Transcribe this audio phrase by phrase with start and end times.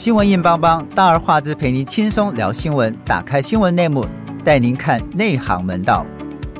[0.00, 2.90] 新闻硬邦邦，大而化之，陪您轻松聊新闻。
[3.04, 4.02] 打开新闻内幕，
[4.42, 6.06] 带您看内行门道。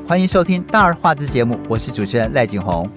[0.05, 2.87] 欢迎收听大而化之节目，我是主持人赖景红。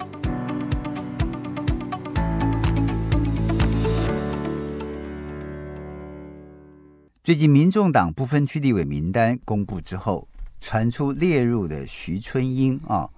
[7.23, 10.27] 最近，民众党不分区立委名单公布之后，
[10.61, 13.09] 传出列入的徐春英啊，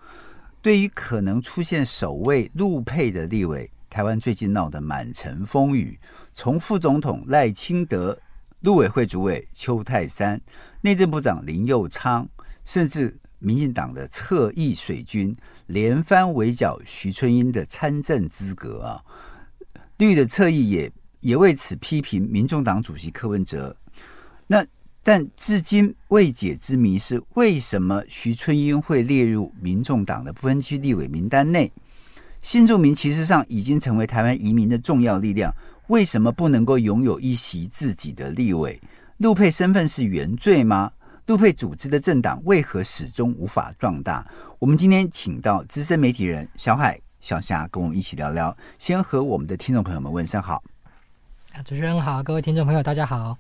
[0.61, 3.69] 对于可能出现首位陆配的立委。
[3.97, 5.99] 台湾最近闹得满城风雨，
[6.31, 8.15] 从副总统赖清德、
[8.59, 10.39] 陆委会主委邱泰山、
[10.81, 12.29] 内政部长林佑昌，
[12.63, 19.03] 甚至民进党的侧翼水军，连番围剿徐春英的参政资格啊！
[19.97, 20.91] 绿的侧翼也
[21.21, 23.75] 也为此批评民众党主席柯文哲。
[24.45, 24.63] 那
[25.01, 31.71] 但至今未解之谜是，为什么徐春英会列入民众党的不分区立委名单内？
[32.41, 35.53] 新住民其实上已经成为台湾移民的重要力量，
[35.87, 38.79] 为什么不能够拥有一席自己的立委？
[39.17, 40.91] 陆配身份是原罪吗？
[41.25, 44.25] 陆配组织的政党为何始终无法壮大？
[44.59, 48.55] 我们今天请到资深媒体人小海、小霞跟我们一起聊聊。
[48.79, 50.63] 先和我们的听众朋友们问声好。
[51.65, 53.37] 主持人好，各位听众朋友大家好。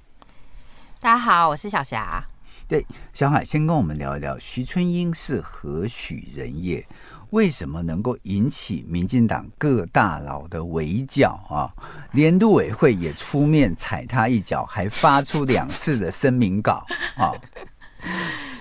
[0.99, 2.23] 大家好，我是小霞。
[2.67, 6.85] 对，小海先跟我们聊一聊徐春英是何许人也？
[7.31, 11.67] 为什么能够引起民进党各大佬的围剿啊？
[12.13, 16.85] 连陆委会也出面踩他一脚，还发出两次的声明稿
[17.17, 17.33] 啊。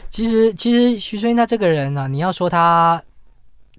[0.09, 3.01] 其实，其实徐春英他这个人呢、啊，你要说他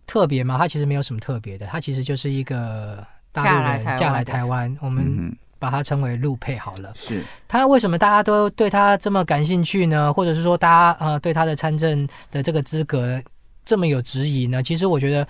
[0.06, 0.58] 特别吗？
[0.58, 6.94] 他其实没有什么特别的，他其实就是一个大陆人嫁来台湾，我们把他称为陆配好了。
[6.96, 10.14] 是他为什么大家都对他这么感兴趣呢？
[10.14, 13.22] 或者是说，大家呃对他的参政的这个资格？
[13.68, 14.64] 这么有质疑呢？
[14.64, 15.28] 其实我觉得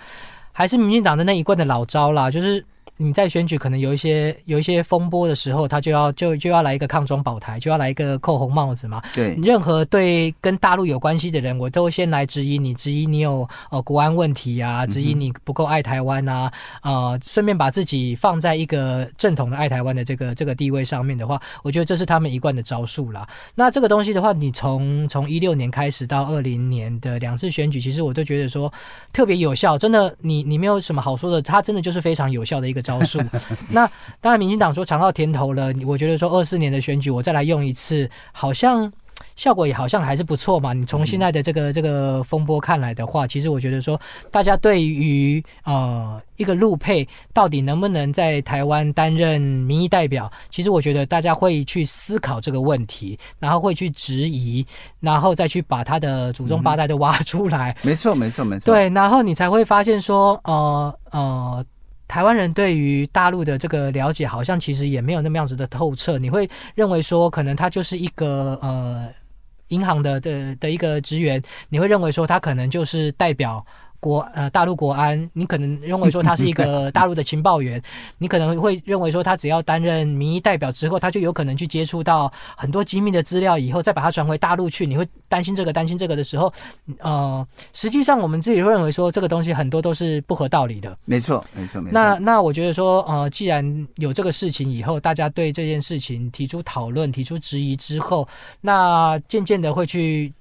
[0.52, 2.64] 还是民进党的那一贯的老招啦，就是。
[3.00, 9.00] 你在选举可能有一些有一些风波的时候，他就要就就要来一个抗中保台，就要来一个扣红帽子嘛。
[9.14, 16.52] 对，任何对跟大陆有关系的人，我都先来质疑你，质疑你有呃国安问题啊，质疑你不够爱台湾啊，
[16.82, 23.24] 呃，顺便把自己放在一个正统的爱台湾的这个这个地位上面的话，我觉得这是他们一贯的招数啦。
[23.54, 28.72] 那这个东西的话，你从从一六年开始到二零年的两次选举，其实我都觉得说
[29.12, 32.82] 特别有效，真的，你你没有什么好说的，他真的就是非常有效的一个。
[32.88, 33.20] 招数，
[33.68, 33.86] 那
[34.18, 35.70] 当然，民进党说尝到甜头了。
[35.86, 38.90] 我觉得说二四年的选举，我再来用一次，好像
[39.36, 40.72] 效果也好像还是不错嘛。
[40.72, 44.00] 你从现在的这个这个风波看来的话，其实我觉得说，
[44.30, 54.64] 大家对于呃一个陆配到底能不能在台湾担任民意代表，其实我觉得大家会去思考这个问题，然后会去质疑，
[55.00, 57.76] 然后再去把他的祖宗八代都挖出来。
[57.82, 58.64] 没错，没错，没错。
[58.64, 61.64] 对，然后你才会发现说，呃呃。
[62.08, 66.18] 台湾人对于大陆的这个了解，好像其实也没有那么样子的透彻。
[66.18, 69.08] 你会认为说，可能他就是一个呃
[69.68, 73.64] 银行的的的一个职员，你会认为说他可能就是代表。
[74.00, 77.82] 国呃，大陆国安，你可能认为说他是一个 大陆的情报员，
[78.18, 84.86] 你可能会认为说他只要担任民意代表之后，他就有可能去接触到很多机密的资料，以后再把它传回大陆去。
[84.86, 86.52] 你会担心这个，担心这个的时候，
[86.98, 90.96] 呃，实际上我们自己会认为说这个东西很多都是不合道理的。
[91.04, 91.92] 没错，没错，没错。
[91.92, 98.26] 那那我觉得说，呃，既然有这个事情以后，大家对这件事情提出讨论、提出质疑之后，
[98.60, 100.32] 那渐渐的会去。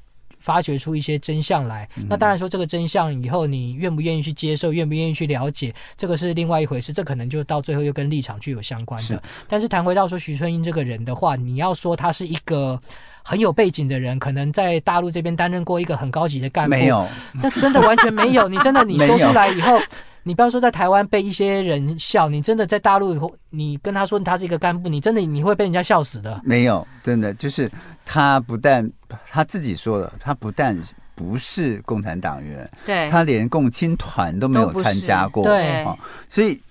[0.47, 6.93] 发掘出一些真相来，那当然说这个真相以后你愿不愿意去接受，愿不愿意去了解，这个是另外一回事。
[6.93, 9.07] 这可能就到最后又跟立场具有相关的。
[9.09, 12.79] 是但是谈回到说徐春英这个人的话，你要说他是一个
[13.23, 18.47] 很有背景的人，可能在大陆这边担任过一个很高级的干部，没有，那真的完全没有。
[18.47, 19.77] 你真的你说出来以后。
[20.27, 26.41] 你不要说在台湾被一些人笑，你真的在大陆以后，你跟他说他是一个干部，你真的你会被人家笑死的。
[26.43, 27.71] 没有，真的就是
[28.05, 28.91] 他不但
[29.29, 30.77] 他自己说了，他不但
[31.15, 35.85] 不是共产党员，对，他连共青团都没有参加过，对，
[36.27, 36.61] 所以。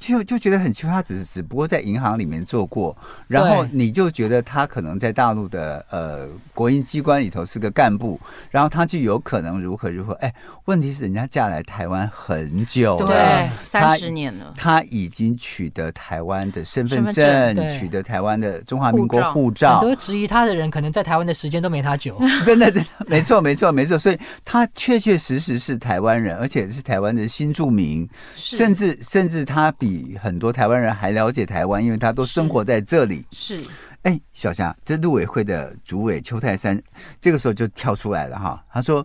[0.00, 2.96] 就就觉得很奇怪，他只是只不过在银行里面做过，
[3.28, 8.18] 然后你就觉得他可能在大陆的呃国营机关里头是个干部，
[8.50, 10.14] 然后他就有可能如何如何。
[10.14, 10.34] 哎，
[10.64, 19.80] 问题是人家嫁来台湾很久了，对，三十年了，他已经取得台湾的身份证，取得台湾的中华民国护照。
[19.80, 22.18] 很多质疑他的人，可能在台湾的时间都没他久。
[22.46, 23.98] 真的，真的，没错，没错，没错。
[23.98, 29.89] 所以他确确实实是台湾人，而且是台湾的新住民，甚至甚至他比。
[29.90, 33.26] 比很多台湾人还了解台湾，因为他都生活在这里。
[33.32, 33.56] 是，
[34.02, 36.80] 哎、欸，小霞，这陆委会的主委邱泰山
[37.20, 39.04] 这个时候就跳出来了哈，他说，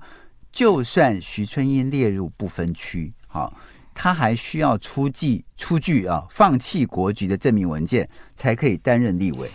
[0.52, 3.52] 就算徐春英列入不分区，哈，
[3.94, 9.50] 他还需要出具出具啊放弃国籍的证明文件，才可以担任立委。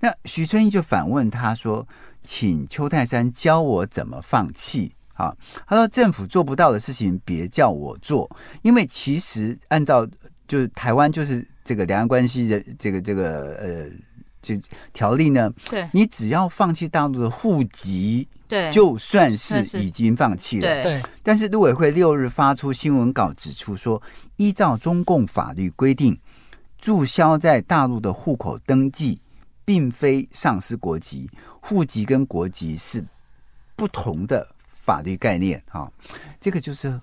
[0.00, 1.86] 那徐春英就反问他说
[2.24, 5.36] ：“请邱泰山教我怎么放弃？”啊，
[5.66, 8.26] 他说：“政府做不到的事情，别叫我做，
[8.62, 10.08] 因为其实按照
[10.50, 13.86] 就是台湾就是这个两岸关系的这个这个呃
[14.42, 14.58] 这
[14.92, 20.82] 条例呢，对，你只要放弃大陆的户籍，对，就算是已经放弃了。
[20.82, 24.02] 对，但是陆委会六日发出新闻稿指出说，
[24.38, 26.18] 依照中共法律规定，
[26.78, 29.20] 注销在大陆的户口登记。”
[29.62, 31.30] 并非丧失国籍，
[31.60, 33.04] 户籍跟国籍是
[33.76, 35.88] 不同的法律概念哈，
[36.40, 37.00] 这个就是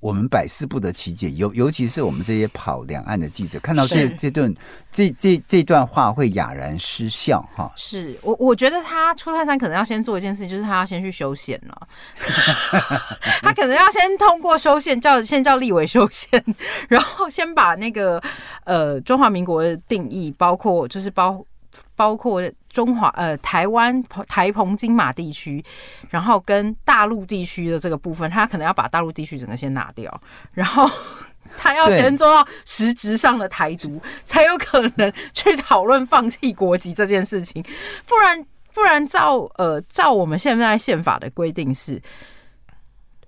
[0.00, 4.52] 我们百思不得其解，尤尤其是我们这些跑两岸的记者，看到这这段
[4.90, 7.70] 这这这段话会哑然失笑哈。
[7.76, 11.88] 是我我觉得他出泰山可能要先做一件事，就是他要先去修宪了，
[13.42, 16.42] 他可能要先通过修宪，叫先叫立委修宪，
[16.88, 18.22] 然后先把那个
[18.64, 21.44] 呃中华民国的定义，包括就是包。
[21.94, 25.64] 包括中华呃台湾台澎金马地区，
[26.08, 30.20] 然后跟大陆地区的这个部分，他可能要把大陆地区整个先拿掉，
[30.52, 30.88] 然后
[31.56, 37.62] 他要先做到实质上的台独，才有可能去讨论放弃国籍这件事情。
[38.06, 42.00] 不然不然照呃照我们现在宪法的规定是，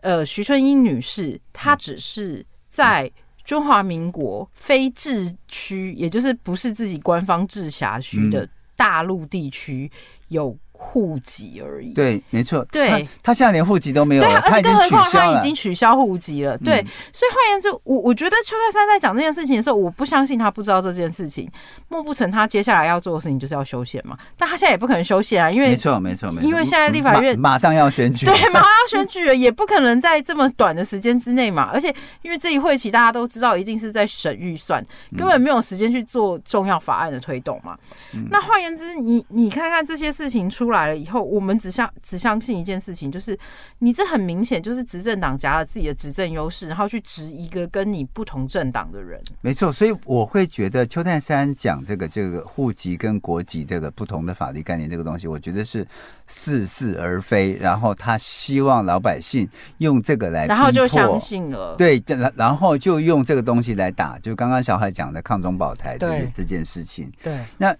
[0.02, 3.10] 呃徐春英女士她只是在
[3.44, 8.48] 中华民国非治区，也就是不是自己官方治辖区的。
[8.74, 9.88] 大陆地区
[10.28, 21.48] 有户籍而已，对，没错，对，他他现在连户籍都没有他已经取消了，他已经取消户籍了，对，嗯、所以换言之，我我觉得邱泰山在讲这件事情的时候，我不相信他不知道这件事情，
[21.88, 24.18] 莫不成他接下来要做的事情就是要修宪嘛？
[24.36, 34.84] 但他现在也不可能修宪啊，因为没错，没错，没错，因为现在立法院马，马上要选举，对，马上要选举了，也不可能在这么短的时间之内嘛，而且因为这一会期大家都知道，一定是在审预算，
[35.16, 37.78] 根本没有时间去做重要法案的推动嘛。
[38.14, 41.52] 嗯、那换言之，你你看看这些事情出来了以后，我们。
[41.62, 43.38] 只相只相信一件事情，就是
[43.78, 49.22] 你这很明显就是执政党夹了自己的执政优势，然后去执一个跟你不同政党的人。
[49.42, 55.86] 没错，所以我会觉得邱泰山讲这个这个户籍跟国籍这个不同的法律概念这个东西，我觉得是
[56.26, 57.56] 似是而非。
[57.60, 59.48] 然后他希望老百姓
[59.78, 61.76] 用这个来，然后就相信了。
[61.76, 67.08] 对，然然后就用这个东西来打，就刚刚小海讲的抗中保台这这件事情。
[67.22, 67.72] 对，那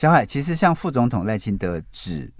[0.00, 2.32] 小海其实像副总统赖清德指。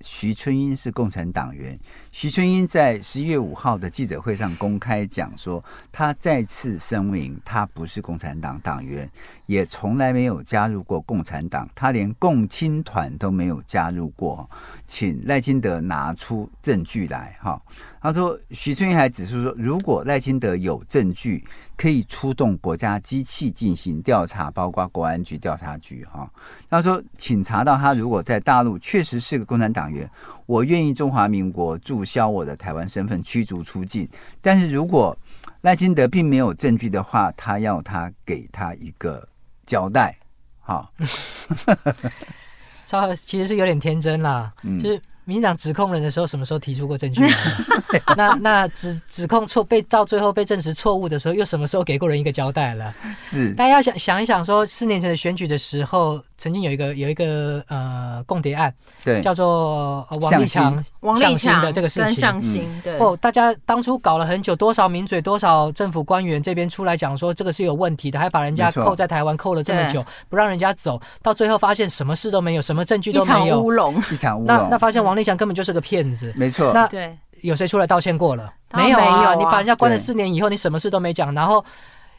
[0.00, 1.78] 徐春英是共产党员。
[2.10, 9.08] 徐春英在十一月五号的记者会上公开讲说，他再次声明，他不是共产党党员，
[9.46, 14.48] 也从来没有加入过共产党，他连共青团都没有加入过。
[14.86, 17.60] 请赖清德拿出证据来，哈。
[18.00, 21.44] 他说，徐春英还指出说，如果赖清德有证据，
[21.76, 26.30] 可以出动国家机器进行调查，包括国安局调查局，哈。
[26.70, 30.08] 他说，请查到他如果在大陆确实是个共产党员，
[30.46, 34.08] 我愿意中华民国注销我的台湾身份，驱逐出境。
[34.40, 35.16] 但是如果
[35.62, 39.26] 赖清德并没有证据的话，他要他给他一个
[39.66, 40.16] 交代，
[40.60, 40.90] 好。
[42.86, 45.02] 稍微其实是有点天真啦，嗯、就是。
[45.26, 47.20] 民进党指控人的时候，什么时候提出过证据？
[48.16, 52.94] 那那指指控错被到最后被证实错误的时候，又什么时候给过人一个交代了？
[53.20, 62.96] 是，大家要想想一想，说四年前的选举的时候，曾经有一个有一个呃共谍案，对，叫做王立强、王立强的这个事情，向心对。
[62.98, 74.46] 哦，大家当初搞了很久，多少名嘴、多少政府官员这边出来讲说这个是有问题的，还把人家扣在台湾扣了这么久，不让人家走，到最后发现什么事都没有，什么证据都没有，乌龙，一场乌龙。
[74.46, 75.15] 那那发现王。
[75.16, 76.72] 王立强根本就是个骗子，没错。
[76.74, 78.52] 那对有谁出来道歉过了？
[78.74, 79.34] 没有啊！
[79.34, 81.64] 你把人家关了四年以后，你什么事都没讲，然后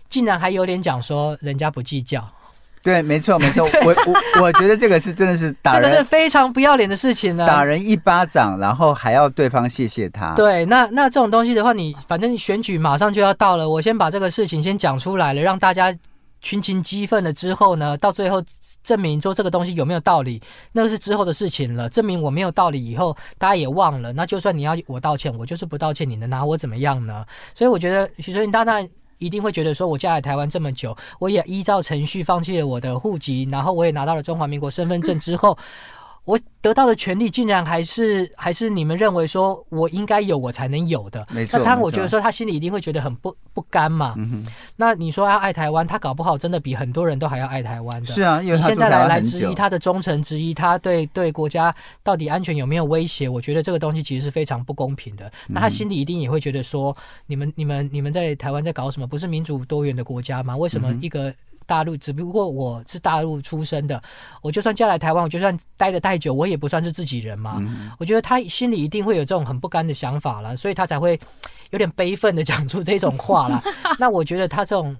[0.09, 2.27] 竟然还有脸讲说人家不计较。
[2.81, 3.67] 对，没错，没错。
[3.85, 7.45] 我我我觉得这个是真的是打人，这个是非常不要脸的事情呢。
[7.45, 10.33] 打人一巴掌，然后还要对方谢谢他。
[10.33, 15.95] 对，那那这种东西的话，你反正选举马上就要到了，我先把这个事情先讲出来了，让大家。
[16.39, 18.41] 群情激愤了之后呢，到最后
[18.87, 20.41] 证明说这个东西有没有道理，
[20.71, 21.89] 那个是之后的事情了。
[21.89, 24.13] 证明我没有道理以后，大家也忘了。
[24.13, 27.25] 那就算你要我道歉，我就是不道歉，你能拿我怎么样呢？
[27.53, 28.81] 所以我觉得许淑清大大
[29.17, 35.57] 一定会觉得说，我嫁来台湾这么久，我也依照程序放弃了我的户籍，然后我也拿到了中华民国身份证之后，
[36.27, 41.57] 我得到的权利竟然还是还是你们认为说我应该有我才能有的，没错。
[41.57, 44.13] 那他我觉得说他心里一定会觉得很不不甘嘛。
[44.17, 44.45] 嗯。
[44.75, 48.07] 那你说要爱台湾，他搞不好真的比很多人都还要爱台湾的。
[48.07, 53.29] 是啊，因为你现在来来质疑他的忠诚，质疑他对对国家到底安全有没有威胁？
[53.29, 55.31] 我觉得这个东西其实是非常不公平的。
[55.47, 56.93] 那他心里一定也会觉得说，
[57.27, 59.07] 你们你们你们在台湾在搞什么？
[59.07, 60.57] 不是民主多元的国家吗？
[60.57, 61.33] 为什么一个？
[61.67, 64.01] 大陆只不过我是大陆出生的，
[64.41, 67.57] 我就算嫁来台湾，我就算待得太久，我也不算是自己人嘛。
[67.59, 71.19] 嗯、我觉得他心里一定会有这种很不甘的想法了，所以他才会
[71.69, 73.61] 有点悲愤的讲出这种话了。
[73.99, 74.95] 那我觉得他这种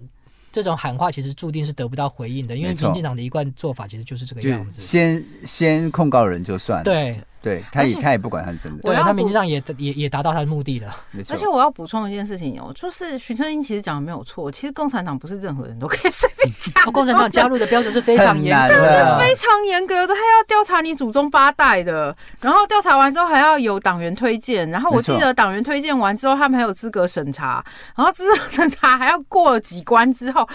[0.52, 6.84] 这种喊话，其实注定是得不到回应的，因为民进党的一贯做法其实就是这个样子，先先控告人就算了。
[6.84, 7.20] 对。
[7.48, 10.94] 对，他也他也不管他真的，对，他名义上也也也达到他的目的了。
[11.30, 16.92] 而且我要补充一件事情哦，就是徐春英其实讲的没有错，其实共产党不是任何人都可以随便 加入。
[16.92, 27.64] 共产党加入的标准是非常严格的，是非常严格的，他要调查你祖宗八代的，然后调查完之后还要有党员推荐，然后我记得党员推荐完之后，他们还有资格审查，
[27.96, 30.48] 然后资格审查还要过了几关之后。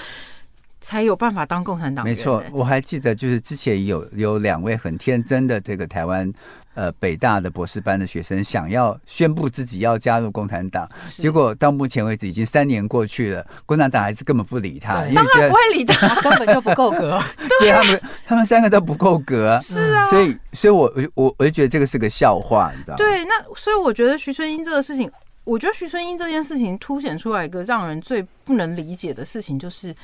[0.84, 2.12] 才有办法当共产党员。
[2.12, 6.28] 没错，我还记得，就是之前有有两位很天真的这个台湾
[6.75, 17.21] 呃北大的博士班的学生，想要宣布自己要加入共产党，结果到目前为止已经三年过去了，共产党还是根本不理他，因为觉得不会理他，根本就不够格。
[17.61, 19.59] 对他们，他们三个都不够格。
[19.61, 22.99] 是啊，所以，所以我我我就觉得这个是个笑话，你知道吗？
[22.99, 25.11] 对，那所以我觉得徐春英这个事情，
[25.45, 29.95] 我觉得徐春英这件事情凸显出来一个让人最不能理解的事情，就是。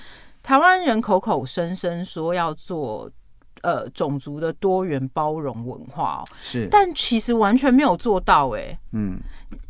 [0.40, 3.10] 台湾人口口声声说要做
[3.62, 8.78] 呃种族的多元包容文化哦，是，但其实完全没有做到哎。
[8.92, 9.18] 嗯，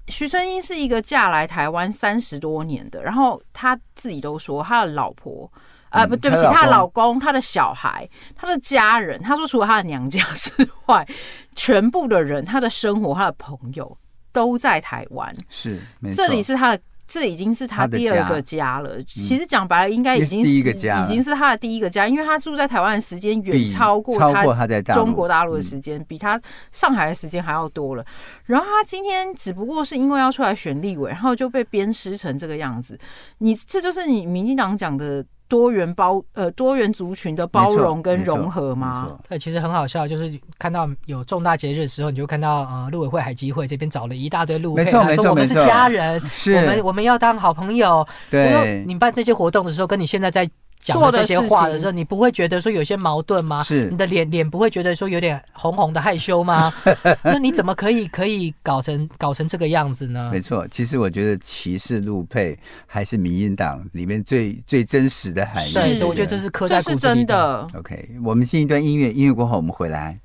[0.09, 5.51] 徐春英是一个嫁来台湾三十多年的，然后他自己都说他的老婆
[5.91, 11.07] 啊，不对不起，他的老公、他的小孩、他的家人，他说除了他的娘家之外，
[11.55, 13.97] 全部的人，他的生活、他的朋友
[14.33, 15.81] 都在台湾，是，
[16.15, 16.83] 这里是他的。
[17.09, 19.03] 这已经是他第二个家了。
[19.05, 28.05] 其实讲白了，应该已经是已经是他的第一个家，因为他住在台湾的时间远超过他在中国大陆的时间，比他上海的时间还要多了。
[28.45, 32.97] 然后他今天只不过是因为要出来选立委，然后就被鞭尸成这个样子。
[33.39, 35.25] 你这就是你民进党讲的。
[35.49, 39.19] 多元包呃多元族群的包容跟融合吗？
[39.29, 48.07] 对，其实很好笑，就是看到有重大节日的时候，你就看到呃，陆委会海基会这边找了一大堆陆配，说我们是家人，我们我们要当好朋友。
[48.31, 50.49] 对，你办这些活动的时候，跟你现在在。
[50.81, 53.63] 讲的这些话的时候，你不会觉得说有些矛盾吗？
[53.63, 56.73] 是，你的脸脸不会觉得说有点红红的害羞吗？
[57.23, 60.31] 那你怎么可以可以搞成搞成这个样子呢？
[60.33, 65.73] 没错，其实我觉得歧视陆配还是民进党里面最最真实的含义。
[65.73, 67.01] 对，我觉得这是刻在骨子里的。
[67.01, 67.67] 这是真的。
[67.75, 70.19] OK，我们进一段音乐，音乐过后我们回来。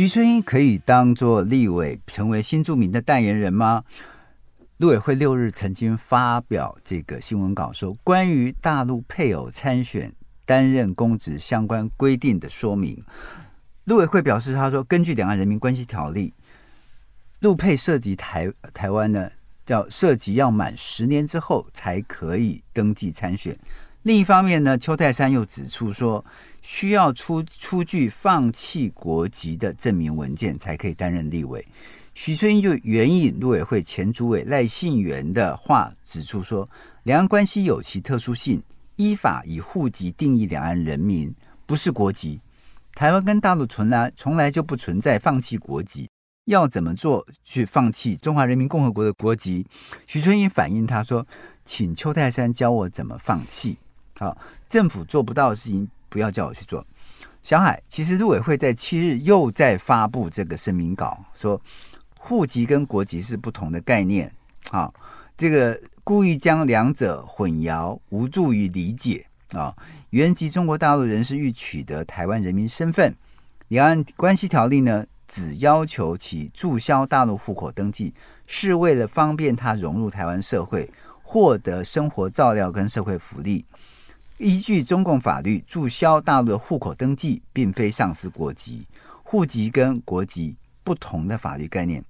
[0.00, 3.84] 徐春英可以当做立委，成为新著名的代言人吗？
[4.78, 10.10] 陆委会六日曾经发表这个新闻稿，说关于大陆配偶参选
[10.46, 12.98] 担任公职相关规定的说明。
[13.84, 16.32] 陆委会表示，他说根据《两岸人民关系条例》，
[17.40, 19.30] 陆配涉及台台湾呢，
[19.66, 23.54] 叫涉及要满十年之后才可以登记参选。
[24.04, 26.24] 另一方面呢，邱泰山又指出说，
[26.62, 31.66] 需要出出具放弃国籍的证明文件才可以担任立委。
[32.12, 36.68] 徐春英就援引陆委会前主委赖信元的话指出说，
[37.04, 38.62] 两岸关系有其特殊性，
[38.96, 42.40] 依法以户籍定义两岸人民，不是国籍。
[42.94, 46.10] 台湾跟大陆从来从来就不存在放弃国籍，
[46.46, 49.64] 要怎么做去放弃中华人民共和国的国籍？
[50.06, 51.26] 徐春英反映他说，
[51.64, 53.78] 请邱泰山教我怎么放弃。
[54.18, 54.36] 好，
[54.68, 56.86] 政府做不到的事情，不要叫我去做。
[57.42, 61.58] 小海，其实陆委会在七日又在发布这个声明稿，说
[62.18, 64.30] 户籍跟国籍是不同的概念。
[64.70, 64.92] 好，
[65.38, 69.74] 这个故意将两者混淆，无助于理解啊。
[70.10, 73.16] 原籍中国大陆人士欲取得台湾人民身份，
[73.68, 78.12] 两岸关系条例呢，只要求其注销大陆户口登记，
[78.46, 83.64] 是为了方便他融入台湾社会，获得生活照料跟社会福利。
[84.40, 88.86] 依据中共法律，注销大陆的户口登记，并非丧失国籍。
[89.22, 92.02] 户籍跟国籍不同的法律概念。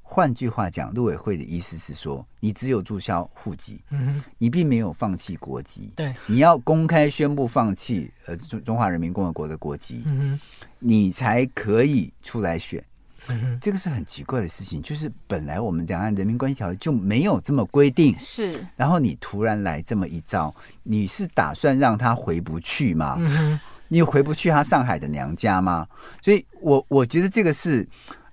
[0.00, 5.92] 换句话讲，陆委会的意思是说，你只有注销户籍，嗯，你并没有放弃国籍。
[5.96, 10.38] 对，你要公开宣布放弃呃中中华人民共和国的国籍，嗯，
[10.78, 12.82] 你才可以出来选。
[13.28, 23.16] 嗯这个是很奇怪的事情，就是本来我们两岸人民关系条例就没有这么规定，是，然后你突然来这么一招，你是打算让他回不去吗？
[23.18, 25.86] 嗯你回不去他上海的娘家吗？
[26.20, 27.86] 所以我我觉得这个是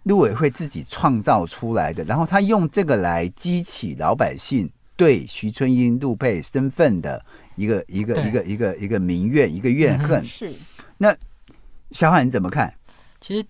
[0.03, 7.23] 陆委会自己创造出来的，然后他用这个来激起老百姓对徐春英、陆佩身份的
[7.55, 10.23] 一个一个一个一个一个民怨、一个怨恨。
[10.25, 10.51] 是。
[10.97, 11.15] 那
[11.91, 12.73] 小海你怎么看？
[13.19, 13.45] 其实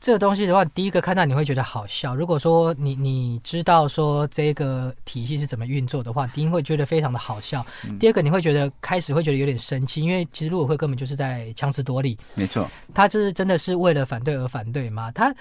[0.00, 2.16] 这个东西的话，第一个看到你会觉得好笑。
[2.16, 7.64] 如果说你你知道说这个体系是怎么运作的话，第一会觉得非常的好笑。
[7.98, 12.18] 第二个你会觉得开始会觉得有点生气，因为其实陆委会根本就是在强词夺理。
[12.34, 15.12] 没错，他就是真的是为了反对而反对吗？
[15.12, 15.34] 他。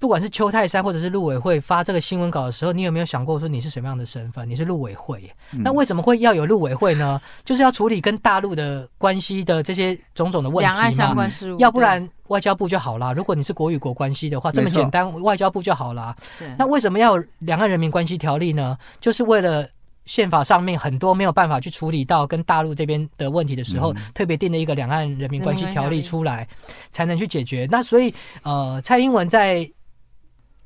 [0.00, 4.48] 不管是邱泰山或者是陆委会发这个新闻稿的时候，你有没有想过说你是什么样的身份？
[4.48, 7.20] 你是陆委会，那为什么会要有陆委会呢？
[7.44, 10.72] 就是要处理跟大陆的关系的这些种种的问题嘛。
[10.72, 13.12] 两岸相关事务，要不然外交部就好啦。
[13.12, 16.16] 如果你是国与国关系的话，这么简单，外交部就好啦。
[16.56, 18.78] 那为什么要有两岸人民关系条例呢？
[19.02, 19.68] 就是为了
[20.06, 26.48] 宪法上面很多没有办法去处理到跟大陆这边的问题的时候，特别定了一个两岸人民关系条例出来，
[26.90, 27.68] 才能去解决。
[27.70, 28.14] 那所以
[28.44, 29.70] 呃，蔡英文在。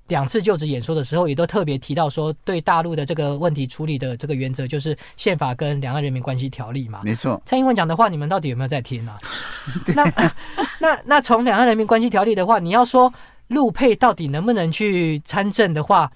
[0.08, 7.00] 两次就职演说的时候，也都特别提到说，对大陆的这个问题处理的这个原则就是宪法跟两岸人民关系条例嘛。
[7.04, 9.18] 没错，蔡英文讲的话，你们到底有没有在听啊？
[9.96, 10.32] 那
[10.78, 13.12] 那那从两岸人民关系条例的话，你要说
[13.48, 16.10] 陆配到底能不能去参政的话？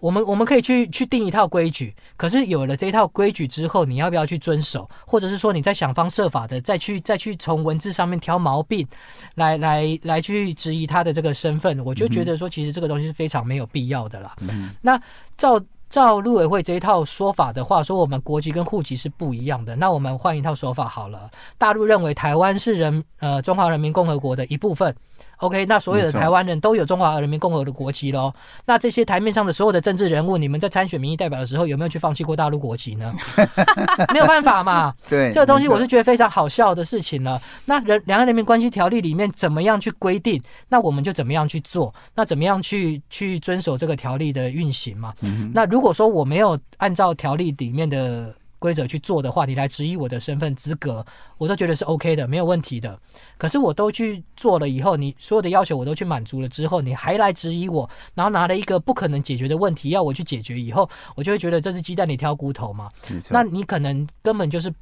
[0.00, 4.88] 我们我们可以去去定一套规矩，可是有了这一套规矩之后，你要不要去遵守？
[5.06, 8.86] 或者是说你在想方设法的再去再去从文字上面挑毛病，
[9.34, 11.82] 来来来去质疑他的这个身份？
[11.84, 14.34] 我就觉得说，其实这个东西是非常没有必要的啦。
[14.40, 15.00] 嗯、那
[15.36, 19.74] 照照陆委会这一套说法的话，说我们国籍跟户籍是不一样的。
[19.74, 24.94] 那我们换一套说法好了，大陆认为台湾是人呃中华人民共和国的一部分。
[25.38, 28.32] OK，那所有的台湾人都有中华人民共和国的国籍喽。
[28.64, 33.14] 那这些台面上的所有的政治人物，你们在参选民意代表的时候，有没有去放弃过大陆国籍呢？
[34.12, 34.92] 没有办法嘛。
[35.08, 37.40] 对，这个东西我是觉得非常好笑的事情了。
[37.66, 41.94] 那人两岸人民关系条例里面怎么样去规定，那我们就怎么样去做。
[42.14, 45.14] 那怎么样去去遵守这个条例的运行嘛？
[45.22, 48.34] 嗯、那如果说我没有按照条例里面的。
[48.58, 51.04] 规则去做的话，你来质疑我的身份资格，
[51.36, 52.98] 我都觉得是 OK 的，没有问题的。
[53.36, 62.90] 可是我都去做了以后，你所有的要求我都去满足了之后，你还来质疑我，然后拿了一个不可能解决的问题要我去解决以后，我就会觉得这是鸡蛋里挑骨头嘛。
[63.30, 64.72] 那你可能根本就是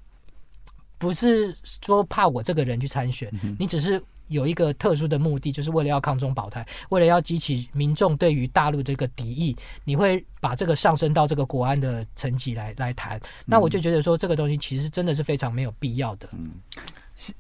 [0.98, 4.02] 不是说怕我这个人去参选，你只是。
[4.28, 13.20] 有一个特殊的目的，就是为了要抗中保台，为了要激起民众对于大陆这个敌意，你会把这个上升到这个国安的层级来来谈。
[13.44, 16.28] 那我就觉得说，这个东西其实真的是非常没有必要的。
[16.32, 16.50] 嗯，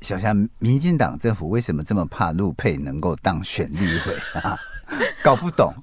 [0.00, 4.58] 小霞，民进党政府为什么这么怕陆配能够当选立委啊？
[5.22, 5.74] 搞不懂。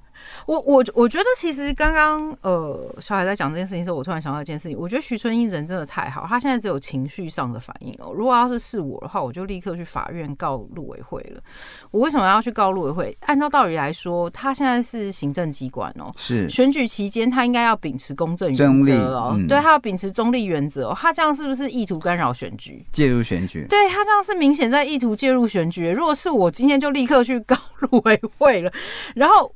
[0.45, 4.77] 我我我觉得其实刚刚呃小海在讲这件事情的时候，我突然想到一件事情。
[4.77, 8.12] 我觉得徐春英人真的太好，他现在只有情绪上的反应哦。
[8.13, 11.41] 如果要是是我的话，我就立刻去法院告陆委会了。
[11.91, 13.17] 我为什么要去告陆委会？
[13.21, 20.97] 按照道理来说，他现在是行政机关哦，是选举期间他应该要秉持公正原则哦，嗯、对他要秉持中立原则哦。
[20.99, 22.86] 他这样是不是意图干扰选举？
[22.91, 23.65] 介入选举？
[23.69, 25.89] 对他这样是明显在意图介入选举。
[25.89, 28.71] 如果是我今天就立刻去告 陆委会了，
[29.15, 29.53] 然后。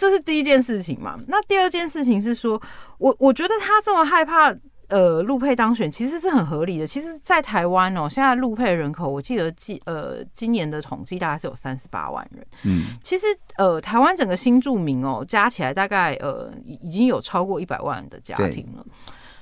[0.00, 1.20] 这是第一件事情嘛？
[1.28, 2.60] 那第二件事情是说，
[2.96, 4.50] 我我觉得他这么害怕
[4.88, 6.86] 呃陆配当选，其实是很合理的。
[6.86, 12.46] 其实，在台湾哦，现在陆配人口，我记得记呃今年的统计大概是有三十八万人。
[12.64, 13.26] 嗯，其实
[13.58, 18.82] 呃台湾整个新住民哦加起来大概呃已经有超过一百万的家庭了。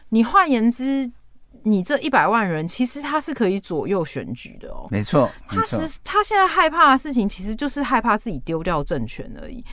[0.09, 1.09] 你换言之，
[1.63, 4.87] 你这一百万人其实他是可以左右选举的哦。
[4.91, 9.65] 没错，他是他现在害怕的事情，其实就是害怕自己丢掉政权而已。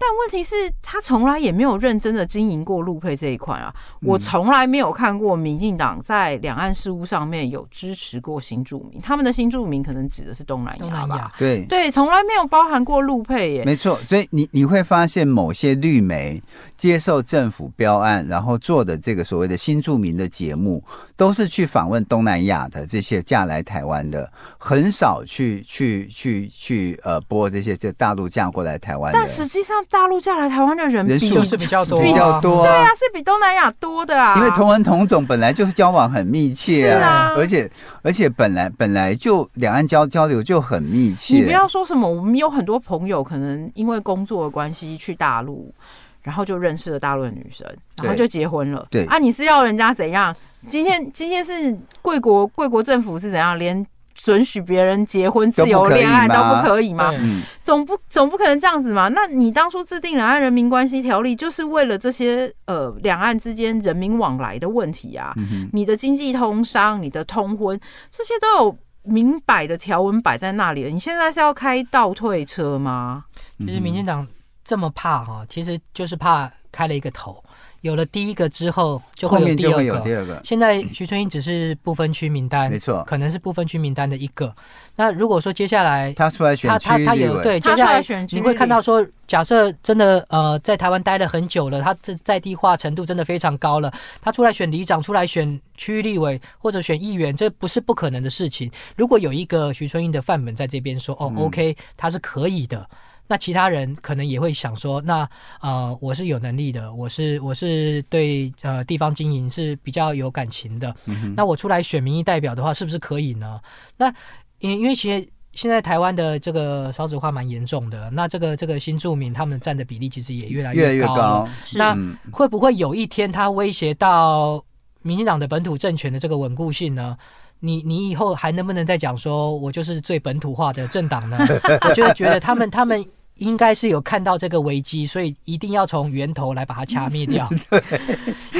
[0.00, 3.70] 但问题是，他从来也没有认真的经营过陆配这一块啊！
[4.00, 11.34] 我从来没有看过民进党在两岸事务上面有支持过新住民，他们的新住民可能指的是东南亚吧？
[11.36, 13.64] 对对，从来没有包含过陆配耶。
[13.66, 16.42] 没错，所以你你会发现某些绿媒
[16.78, 20.82] 接受政府标案，然后做的这个所谓的新住民的节目，
[21.20, 29.12] 都是去访问东南亚的这些嫁来台湾的，很少去去去去呃播这些就大陆嫁过来台湾。
[29.12, 29.76] 但实际上。
[29.90, 34.36] 大陆嫁来台湾的人人数是比较多，比较多，对啊，是比东南亚多的啊。
[34.36, 37.70] 因为同文同种本来就是交往很密切啊，而且
[38.02, 41.34] 而且本来本来就两岸交交流就很密切。
[41.36, 45.74] 你不要说什么，我们有很多朋友可能因为工作的关系去大陆，
[46.22, 47.66] 然后就认识了大陆的女生，
[48.02, 48.86] 然后就结婚了。
[48.90, 50.34] 对啊，你是要人家怎样？
[50.68, 53.86] 今天今天是贵国贵国政府是怎样连？
[54.12, 57.10] 准许别人结婚、自由恋爱都不可以吗？
[57.14, 59.08] 嗯，总不总不可能这样子嘛？
[59.08, 65.32] 那你当初制定两岸人民关系条例，就是为了这些呃两岸之间人民往来的问题啊。
[65.38, 70.90] 嗯、你的经济通商、你的通婚，这些都有明摆的条文摆在那里了。
[70.90, 73.24] 你现在是要开倒退车吗？
[73.58, 74.26] 其实民进党
[74.62, 77.42] 这么怕哈，其实就是怕开了一个头。
[77.82, 79.82] 有了第一个之后，就会有第二个。
[79.82, 80.40] 有第二个。
[80.44, 84.54] 现在徐春英只是不分区名单，没错，可能是不分区名单的一个。
[84.96, 93.90] 那如果说接下来他出来选，他他他有对，接下来你会看到说，假设真的呃在台湾待了很久了，他这在地化程度真的非常高了，
[94.20, 98.70] 他出来选里长，出来选区域立委或者选议员，这不是不可能的事情。
[98.96, 102.86] 如果有一个徐春英的范本在这边说，哦、嗯、，OK，他是可以的。
[103.30, 105.28] 那其他人可能也会想说，那
[105.60, 110.92] 呃，我是有能力的，我是我是对呃地方经营是比较有感情的。
[111.06, 113.60] 嗯、那我出来选民意代表的话，是不是可以呢？
[113.96, 114.12] 那
[114.58, 120.88] 因因为其实现在台湾的这个少子化蛮严重的，那这个这个新住民他们占的比例其实也越来越高。
[120.88, 121.48] 越越高。
[121.76, 121.96] 那
[122.32, 124.60] 会不会有一天他威胁到
[125.02, 127.16] 民进党的本土政权的这个稳固性呢？
[127.60, 131.38] 你你以后还能不能再讲说我就是最本土化的政党呢？
[131.86, 133.06] 我就会觉得他们他们。
[133.40, 137.48] 应该是有看到这个危机，所以一定要从源头来把它掐灭掉。
[137.70, 137.82] 对，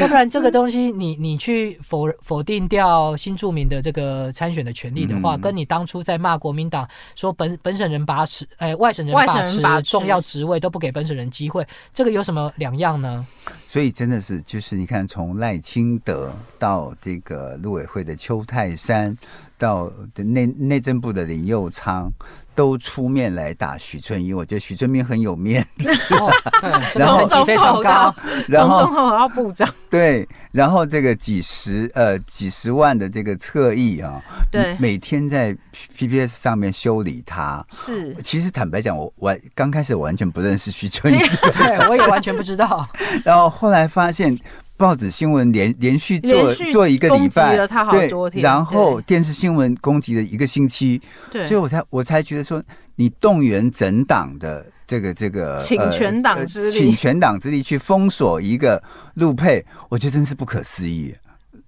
[0.01, 13.27] 要不然这个东西你你去否否定掉新住民的这个参选的权利的话，嗯、跟你当初在骂国民党说本本省人把持，哎，外省人把持重要职位都不给本省人机会，这个有什么两样呢？
[13.69, 19.17] 所以真的是就是你看，从赖清德到这个陆委会的邱泰山，
[19.59, 22.11] 到内内政部的林佑昌。
[22.55, 26.31] 都出面来打许春英，我觉得许春英很有面子， 哦、
[26.95, 28.15] 然后成绩非常高，
[28.49, 35.57] 然后总统到部长， 对，然后这个几十呃几十万的这个侧翼啊，对，每天在
[35.97, 42.87] PPS 上面修理他，是，其实坦白讲，我我刚开始完全不认识许春英，对，我也完全不知道，
[43.25, 44.39] 然后后来发现。
[44.81, 47.55] 报纸新闻连连续做续做一个礼拜，
[47.91, 50.99] 对，然后电视新闻攻击了一个星期，
[51.31, 52.63] 对，所以我才我才觉得说，
[52.97, 58.83] 你动员整党的这个这个请全党之力，请全党之力去封锁一个
[59.17, 61.15] 陆配，我觉得真是不可思议。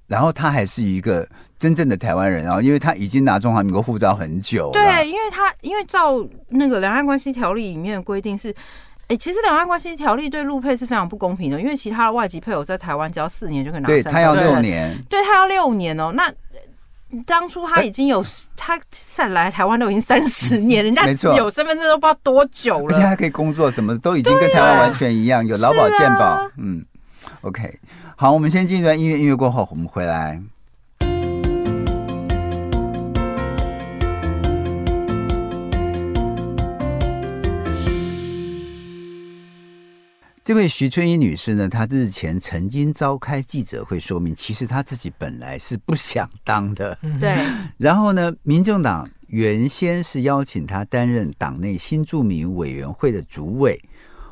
[0.06, 8.54] 然后他还是一个真正的台湾人，然后因为他已经拿中华民国护照很久了，对，因为他因为照那个两岸关系条例里面的规定是。
[9.12, 13.86] 哎、欸，其实两岸关系条例对陆配是非常不公平的，因为其他的外籍配偶在台湾只要四年就可以拿。
[13.86, 16.10] 对，他要六年，对，他要六年哦。
[16.14, 16.32] 那
[17.26, 21.04] 当初他已经有、欸、他再来台湾都已经三十年， 人家
[21.36, 26.24] 有身份证都不知道多久了，而且还可以工作，什么都已经跟台湾完全一样，啊、有劳保健保。
[26.24, 26.82] 啊、嗯
[27.42, 27.78] ，OK，
[28.16, 30.40] 好，我们先进一段音乐，音乐过后我们回来。
[40.44, 46.98] 这位徐春英女士呢，她日前曾经召开记者会说明，其实她自己本来是不想当的。
[47.20, 47.36] 对。
[47.78, 53.80] 然后呢，民众党原先是邀请她担任党内新住民委员会的主委，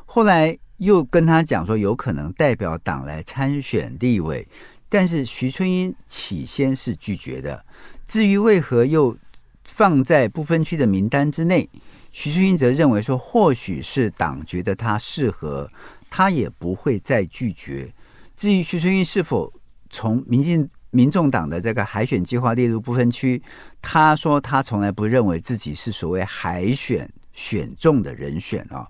[0.05, 4.45] 后来又跟她讲说有可能代表党来参选立委，
[4.89, 7.63] 但是徐春英起先是拒绝的。
[8.05, 9.17] 至于为何又
[9.63, 11.69] 放在不分区的名单之内，
[12.11, 15.71] 徐春英则认为说，或许是党觉得她适合。
[16.11, 17.91] 他也不会再拒绝。
[18.35, 19.51] 至于徐春英是否
[19.89, 23.41] 从民进民众党的这个海选计划列入不分区，
[23.81, 28.87] 他说他从来不认为自己是所谓海选选中的人选啊。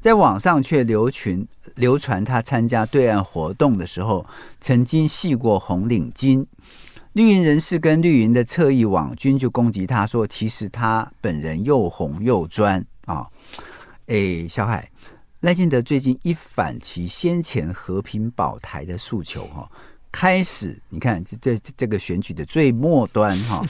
[0.00, 4.26] 在网上却流群流传他参加对岸活动的时候，
[4.60, 6.44] 曾经系过红领巾。
[7.12, 13.26] 绿营人士跟绿营的侧翼网军就攻击他说，其实他本人又红又专啊。
[14.06, 14.90] 哎，小海。
[15.46, 19.70] 赖清德最近一反其先前和平保台的诉求，哈，
[20.10, 23.64] 开始你看这这这个选举的最末端，哈，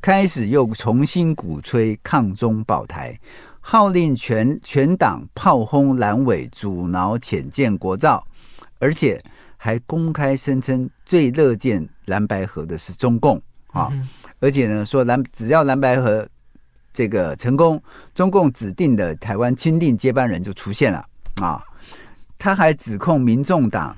[0.00, 3.14] 开始又重新鼓吹抗中保台，
[3.60, 8.26] 号令全全党炮轰蓝委，阻挠浅见国造，
[8.78, 9.20] 而且
[9.58, 13.92] 还公开声称最乐见蓝白合的是中共，啊，
[14.40, 16.26] 而且呢说蓝只要蓝白合
[16.90, 17.78] 这个成功，
[18.14, 21.06] 中共指定的台湾钦定接班人就出现了。
[21.40, 21.62] 啊，
[22.38, 23.96] 他还指控民众党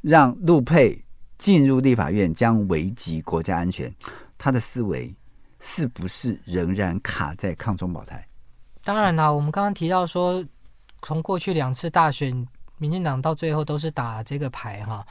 [0.00, 1.00] 让陆佩
[1.38, 3.92] 进入立法院将危及国家安全。
[4.36, 5.14] 他的思维
[5.58, 8.26] 是不是仍然卡在抗中保台？
[8.84, 10.44] 当然啦，我们刚刚提到说，
[11.02, 12.34] 从过去两次大选，
[12.78, 15.06] 民进党到最后都是打这个牌哈，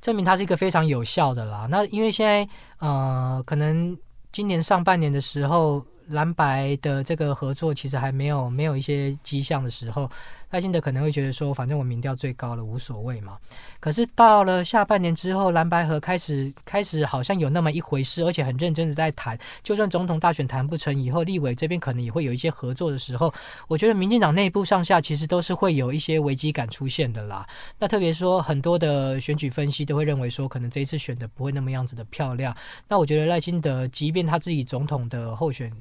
[0.00, 1.66] 证明它是一个非常有效的啦。
[1.70, 3.96] 那因为现在呃，可能。
[4.32, 5.84] 今年上半年的时候。
[6.08, 10.08] 蓝白的这个合作其实还没有没有一些迹象的时候，
[10.50, 13.36] 赖清德可能会觉得说，反正我民调最高了，无所谓嘛。
[13.80, 19.36] 可是到了下半年之后，蓝白合开始开始好像有那么一回事，而且很认真的在谈。
[19.62, 23.32] 就算总统大选谈不成，以后立委这边可能也会有一些合作的时候，
[23.66, 27.46] 我觉得民进党内部上下其实都是会有一些危机感出现的啦。
[27.78, 32.56] 那特别说很多的选举分析都会认为说，可能这一次选的不会那么样子的漂亮。
[32.88, 35.72] 那我觉得赖清德即便他自己总统的候选。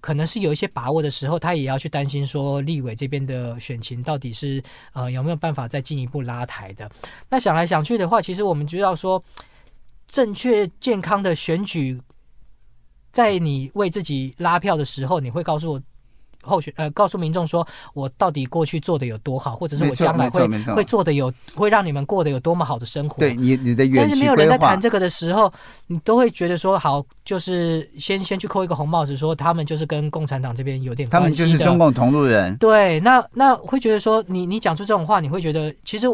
[0.00, 6.90] 可能是有一些把握的时候，他也要去担心说，立委这边的选情到底是呃有没有办法再进一步拉抬的。
[7.28, 9.22] 那想来想去的话，其实我们知道说，
[10.06, 12.00] 正确健康的选举，
[13.12, 15.82] 在你为自己拉票的时候，你会告诉我。
[16.42, 23.18] 候选呃，告诉民众说，我到底过去做的有多好，或者是我将来会会做的有，会让你们过得有多么好的生活。
[23.18, 25.52] 对你你的但是没有人在谈这个的时候，
[25.86, 32.56] 你都会觉得说，好，就是先先去扣一个红帽子，说他们就是跟共产党这边有点关系的，他们就是中共同路人。
[32.56, 36.06] 对，那那会觉得说，你你讲出这种话，你会觉得其实。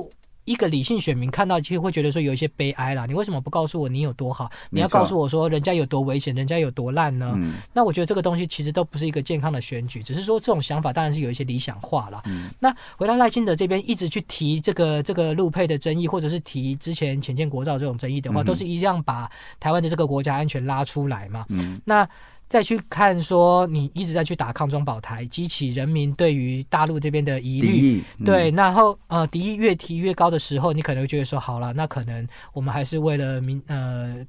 [0.46, 3.04] 一个理性选民看到，其实会觉得说有一些悲哀啦。
[3.04, 4.50] 你为什么不告诉我你有多好？
[4.70, 7.32] 你要告诉我说人家有多危险，人家有多烂呢？
[7.36, 7.56] 嗯。
[7.74, 12.22] 那我觉得这个东西其实都不是一个健康的选举，只是说这种想法当然是有一些理想化了。
[12.26, 12.48] 嗯。
[12.58, 19.30] 那回到赖清德这边，一直去提这个这个陆配的争议，或者是提之前浅见国造这种争议的话，都是一样把
[19.60, 21.44] 台湾的这个国家安全拉出来嘛。
[21.48, 21.80] 嗯。
[21.84, 22.08] 那。
[22.48, 34.24] 再去看说，你一直在去打抗中保台，激起人民对于大陆这边的疑虑，嗯、对，然后呃敌意越提越高的时候，你可能会觉得说，好了，那可能我们还是为了民呃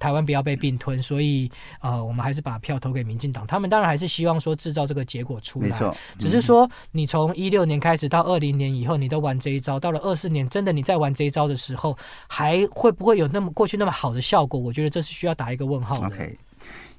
[0.00, 1.48] 台湾不要被并吞，所以
[1.80, 3.46] 呃我们还是把票投给民进党。
[3.46, 11.96] 他们当然还是希望说制造这个结果出来，没错，只是说你从一六年开始到二零年以后，你都玩这一招，到了二四年真的你在玩这一招的时候，
[12.26, 14.58] 还会不会有那么过去那么好的效果？
[14.58, 16.16] 我觉得这是需要打一个问号的。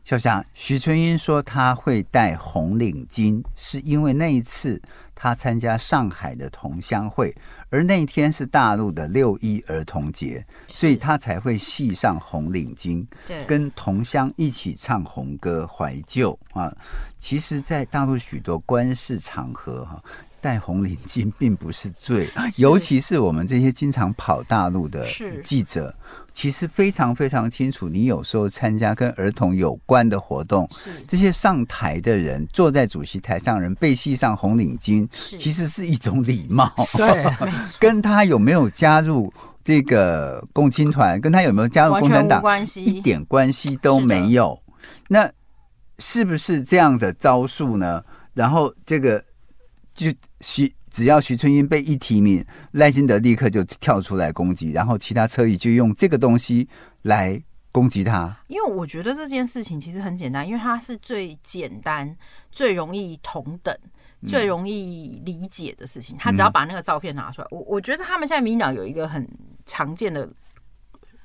[0.09, 4.81] 小霞，徐春英说他会戴红领巾，是因为那一次
[5.13, 7.31] 他参加上海的同乡会，
[7.69, 16.75] 而那一天是大陆的六一儿童节，所以他才会系上红领巾，对，跟同乡一起唱红歌怀旧啊。
[17.19, 20.03] 其实，在大陆许多官事场合，哈。
[20.41, 25.05] 戴红领巾并不是罪，尤其是我们这些经常跑大陆的
[25.43, 25.93] 记者，
[26.39, 27.89] 其实非常非常清楚。
[27.89, 30.69] 你有时候参加跟儿童有关的活动，
[31.05, 35.05] 这些上台的人坐在主席台上人被系上红领巾，
[35.37, 36.73] 其实是一种礼貌。
[36.95, 37.25] 对，
[37.77, 39.29] 跟他有没有加入
[39.65, 42.41] 这个共青团，跟他有没有加入共产党，
[42.77, 44.57] 一点关系都没有。
[45.09, 45.29] 那
[45.97, 48.01] 是不是这样的招数呢？
[48.33, 49.21] 然后这个。
[49.95, 56.67] 就徐，只要徐春英被一提名，赖清德立刻就跳出来攻击，然后其他侧翼就用这个东西
[57.03, 58.35] 来攻击他。
[58.47, 62.15] 因为我觉得这件事情其实很简单，因为它是最简单、
[62.51, 63.75] 最容易同等、
[64.27, 66.17] 最容易理解的事情。
[66.17, 69.27] 他只要把那个照片拿出来，我我觉得他们现在民进党有一个很
[69.65, 70.29] 常见的。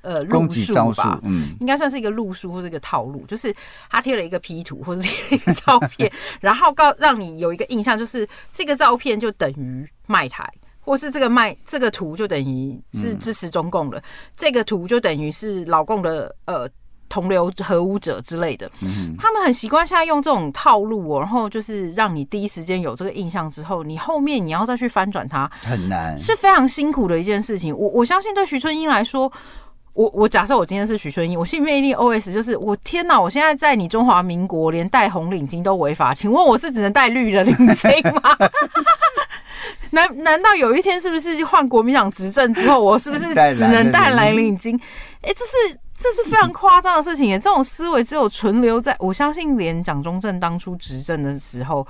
[0.05, 3.51] 呃，路数吧，嗯，应该算是一个路数或者一个套路，就是
[3.89, 10.47] 他贴了一个 P 图或者贴了一个照片， 然后告让你有一个印象，就是这个照片就等于卖台，
[10.79, 14.03] 或是这个卖这个图就等于是支持中共的，嗯、
[14.37, 16.69] 这个图就等于是老共的呃
[17.09, 18.69] 同流合污者之类的。
[18.83, 27.75] 嗯，他们很习惯现在用这种套路哦，然后就是让你第一时间有这个印象之后，你后面你要再去翻转它很难，是非常辛苦的一件事情。
[27.75, 29.31] 我我相信对徐春英来说。
[29.95, 33.19] 我我假设我今天是许春英，我心里面一定 OS 就是我天哪！
[33.19, 38.37] 我现在在你中华民国，连戴红领巾都违法，请问我是只能戴绿的领巾吗？
[39.91, 44.77] 难难道有一天是不是换国民党执政之后，我是不是只能戴蓝领巾？
[45.21, 47.39] 哎、欸，这是这是非常夸张的事情耶！
[47.39, 51.87] 这种思维只有存留在我相信，连蒋中正当初执政的时候。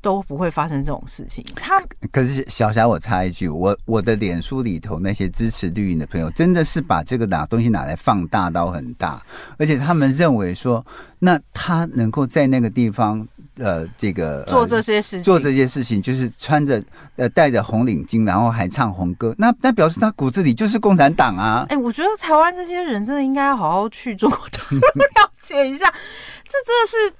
[0.00, 1.44] 都不会发生这种事情。
[1.54, 9.22] 他可是小霞，我插一句，我我的脸书里头那些支持绿营的朋友，真的是把这个拿东西拿来放大到很大，
[9.58, 10.84] 而且他们认为说，
[11.18, 13.26] 那他能够在那个地方，
[13.58, 16.82] 呃，这个、呃、做这些事情，做这些事情，就是穿着
[17.16, 21.66] 呃戴着红领巾，然后还唱红歌，那那表示他骨子里就是共产党啊！
[21.68, 25.86] 哎、欸，我觉得台湾这些人真的应该要好好去中国了解一下，
[26.44, 27.16] 这真的是。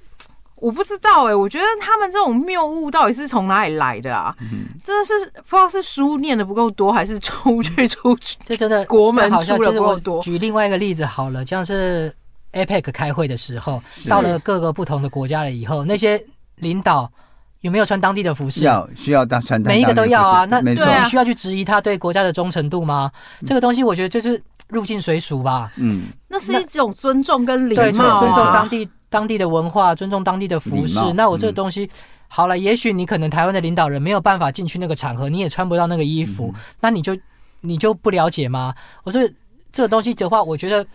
[0.61, 4.33] 我不知道哎、欸，我觉得他们这种谬误到底是从哪里来的啊？
[4.39, 5.13] 嗯、真的是
[5.49, 10.21] 不知道是书念的不够多，还是出去出去， 这真的国门出的不够多。
[10.21, 12.13] 举另外一个例子好了，像是
[12.53, 16.23] APEC 开会的时候，到了各个不同的国家了以后，那些
[16.57, 17.11] 领导
[17.61, 18.63] 有没有穿当地的服饰？
[18.63, 20.45] 要需要当穿当地的服，每一个都要啊。
[20.45, 23.11] 那对啊，需要去质疑他对国家的忠诚度吗？
[23.41, 25.71] 嗯、这个东西我觉得就是入境随俗吧。
[25.77, 26.03] 嗯。
[26.27, 30.99] 那是一种尊重跟礼貌，对，尊重当地当地的文化，尊重当地的服饰。
[31.13, 31.89] 那我这个东西、嗯、
[32.29, 37.15] 好了，也许你可能台湾的领导人没有办法进去那个场合，你也穿不到那个衣服，嗯、那你就
[37.59, 38.73] 你就不了解吗？
[39.03, 39.21] 我说
[39.71, 40.87] 这个东西的话，我觉得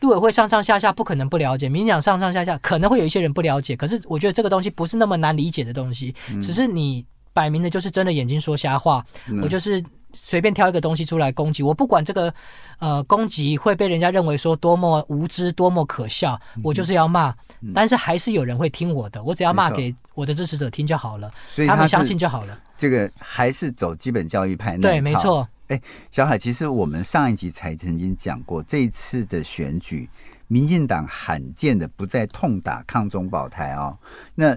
[0.00, 7.04] 陆委会上上下下不可能不了解，民进党上上下下可能会有一些人不了解，可是我觉得这个东西不是那么难理解的东西，嗯、只是你
[7.34, 9.84] 摆明的就是睁着眼睛说瞎话，嗯、我就是。
[10.12, 12.32] 随便挑一个东西出来攻击我，不管这个
[12.78, 17.34] 呃攻击会被人家认为说多么无知、多么可笑，我就是要骂。
[17.60, 22.58] 嗯、但是还是有人会听我的，我只要骂给我的支持者听就好了，所以他，他们相信就好了。
[22.76, 25.46] 这个还是走基本教育派那对，没错。
[25.66, 30.08] 哎，小海，其实我们上一集才曾经讲过，这一次的选举，
[30.46, 33.98] 民进党罕见的不再痛打抗中保台哦。
[34.34, 34.56] 那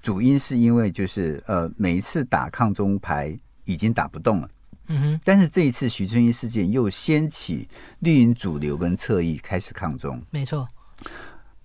[0.00, 4.48] 主因是因为就是呃每一次打抗中牌已经打不动了。
[4.88, 7.68] 嗯哼，但是这一次徐春英事件又掀起
[8.00, 10.20] 绿营主流跟侧翼开始抗中。
[10.30, 10.66] 没错，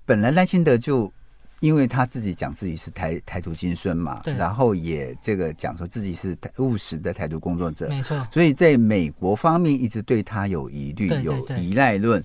[0.05, 1.11] 本来赖清德就
[1.59, 12.23] 因为他自己讲自己是台台独金孙嘛，对，然后也这个讲说自己是务实的台独工作者，没错，所以在美国方面一直对他有疑虑，有依赖论。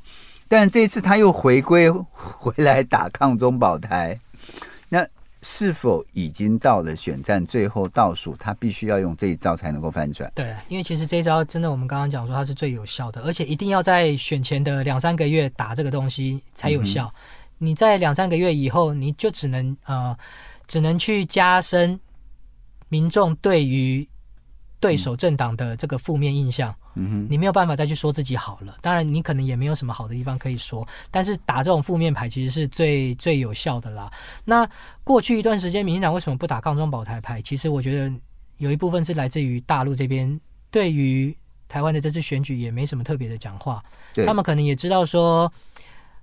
[0.49, 4.26] 但这一次他又回归回来打抗中保台，那。
[5.49, 8.35] 是否已经到了选战最后倒数？
[8.37, 10.31] 他必须要用这一招才能够翻转。
[10.35, 17.07] 对，因为其实这一招真的，我们刚刚讲说它是最有效的，而且一定要在选前的两三个月打这个东西才有效。
[17.07, 20.19] 嗯、你在两三个月以后，你就只能呃，
[20.67, 21.99] 只能去加深
[22.89, 24.07] 民众对于
[24.81, 26.71] 对手政党的这个负面印象。
[26.73, 28.79] 嗯哼，你没有办法再去说自己好了。
[28.81, 30.87] 当然，你可能也没有什么好的地方可以说。
[31.11, 34.11] 但是打这种负面牌其实是最最有效的啦。
[34.45, 34.67] 那
[35.05, 37.43] 过去一段时间，民进党为什么不打抗中保台牌？
[37.43, 38.11] 其实我觉得
[38.57, 41.37] 有一部分是来自于大陆这边对于
[41.69, 43.85] 台湾的这次选举也没什么特别的讲话。
[44.25, 45.53] 他们可能也知道说，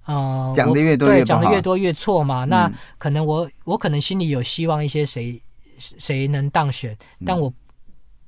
[0.05, 2.45] 呃，讲的越多越对，讲的越多越错嘛。
[2.45, 5.39] 那可能我我可能心里有希望一些谁
[5.77, 7.53] 谁能当选，但我。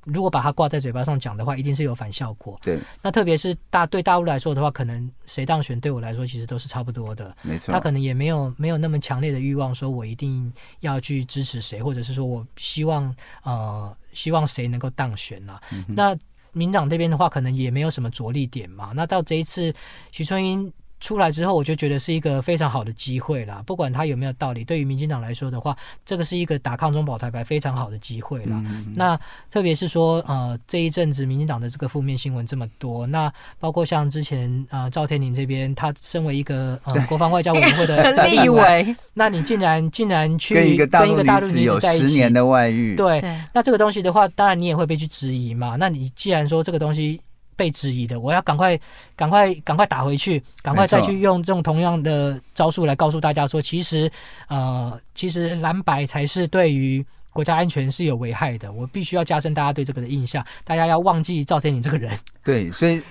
[0.06, 2.56] 如果把它挂在嘴巴上讲的话，一定是有反效果。
[2.62, 7.36] 对，那特别是大对大陆来说的话，可能谁当选对我来说其实都是差不多的。
[7.42, 15.60] 没错，他可能也没有没有那么强烈的欲望，说我一定要去支持谁，或者是说我希望呃希望谁能够当选啊。
[15.72, 16.16] 嗯、那
[16.52, 18.92] 民党这边的话，可能也没有什么着力点嘛。
[18.94, 19.74] 那到这一次
[20.12, 20.72] 徐春莺。
[20.98, 23.62] 出来之后，我就觉得是一个非常好的机会啦。
[23.66, 28.56] 不管他有没有道理，对于民进党来说的话，这个是一个打抗中保台牌非常好的机会啦。
[28.66, 43.20] 嗯嗯，那特别是说，呃，这一阵子民进党的这个负面新闻这么多，那包括像之前呃赵天林这边，他身为一个呃国防外交委员会的 立委，那你竟然竟然去跟一个大陆女子在一起，十年的外遇，对，
[43.52, 45.76] 那这个东西的话，当然你也会被去质疑嘛。
[45.78, 47.20] 那你既然说这个东西。
[47.56, 48.78] 被质疑的，我要赶快、
[49.16, 54.10] 赶快、赶快打回去，赶快再去用这种同样的招数来告诉大家说，其实，
[54.48, 57.04] 呃，其实蓝白才是对于。
[57.36, 60.42] 国家安全是有危害的，我必须要加深大家对这个的印象。
[60.64, 62.10] 大家要忘记赵天麟这个人。
[62.42, 63.02] 对，所以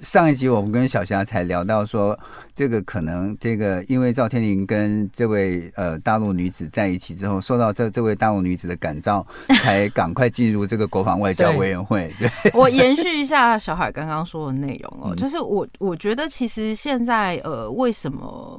[0.00, 2.18] 上一集我们跟小霞才聊到说，
[2.54, 9.26] 这个可能这个因为赵天麟跟这位呃大陆女子在一起之后，受到这这位大陆女子的感召，
[9.60, 12.14] 才赶快进入这个国防外交委员会。
[12.18, 18.58] 对，对我延续一下小海刚刚说的内容哦，就是我我觉得其实现在呃为什么？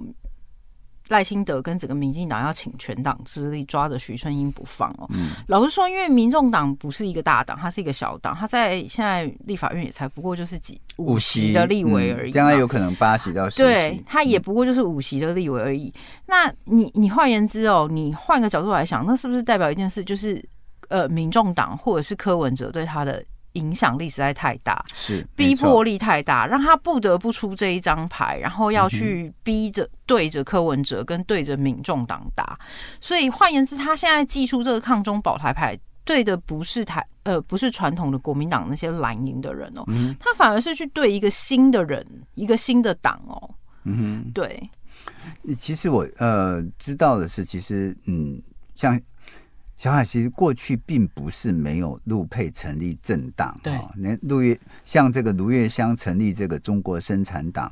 [1.09, 5.07] 赖清德跟整个民进党要请全党之力抓着徐春英不放哦。
[5.11, 13.63] 嗯、老实说，因为民众党不是一个大党，它是一个小党，它在现在立法院也才不过就是几五席的立委而已，将来有可能八席到十席。
[13.63, 15.91] 对，它也不过就是五席的立委而已。
[15.95, 20.43] 嗯、那你你换言之哦，你换个角度来想，那是不是代表一件事，就是
[20.89, 23.23] 呃，民众党或者是柯文哲对他的？
[23.57, 32.57] 影响力实在太大，是逼迫力太大，让他不得不出这一张牌，然后要去逼着对着柯文哲跟对着民众党打。
[33.01, 43.49] 所以换言之，他现在祭出这个抗中保台牌，对的不是台呃不是传统的国民党那些蓝营的人哦，嗯、他反而是去对一个新的人，一个新的党哦。
[43.83, 44.69] 嗯哼，对。
[45.57, 48.41] 其实我呃知道的是，其实嗯
[48.75, 48.99] 像。
[49.77, 57.71] 小海其实过去并不是没有陆配成立政党，对，那陆月像这个卢月香成立这个中国生产党，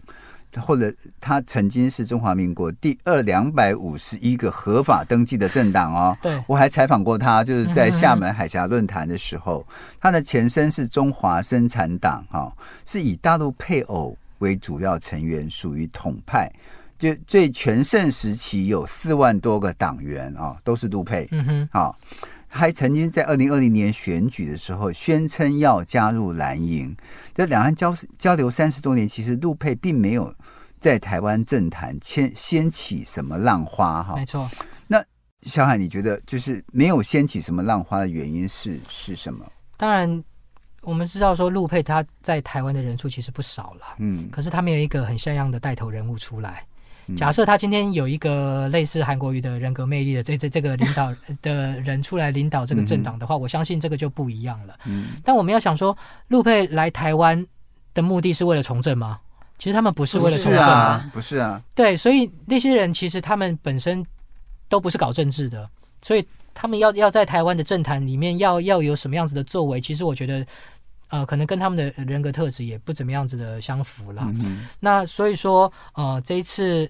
[0.58, 6.16] 或者他曾经是中华民国第二两百五十一个合法登记的政党哦。
[6.22, 9.66] 对，我还采访过他，就是在厦门海峡论坛的时候，
[10.00, 16.52] 他的前身是中华生产党，哈，是以大陆配偶为主要成员，属于统派。
[16.98, 21.28] 就最全盛时期有四万多个党员啊，都是陆配。
[21.32, 22.00] 嗯哼，好，
[22.48, 26.96] 还曾经在二零二零年选举的时候宣称要加入蓝营。
[27.34, 30.34] 这两岸交交流三十多年，其实陆配并没有
[30.80, 34.16] 在台湾政坛掀掀起什么浪花哈？
[34.16, 34.50] 没错。
[34.88, 35.04] 那
[35.44, 39.46] 小海，你觉得就是没有掀起什么浪花的原因是是什么？
[39.76, 40.24] 当然，
[40.82, 46.66] 我们知道说陆配他在台湾的人数其实不少了，嗯，可是他没有一个很像样的带头人物出来。
[47.16, 54.76] 假设他今天有一个类似韩国瑜的人格魅力的这这这个领导 的人出来领导这个政党的话，我相信这个就不一样了。
[54.86, 55.96] 嗯，但我们要想说，
[56.30, 57.46] 陆配来台湾
[57.94, 59.20] 的目的是为了从政吗？
[59.60, 61.62] 其实他们不是为了从政啊，不是啊。
[61.76, 64.06] 对，所以那些人其实他们本身
[64.68, 65.70] 都不是搞政治的，
[66.02, 70.46] 所以他们要要在台湾的政坛里面要要有什么样子的作为，其实我觉得。
[71.10, 74.24] 呃，可能跟他们的人格特质也不怎么样子的相符啦。
[74.36, 76.90] 嗯、那所以说，呃，这一次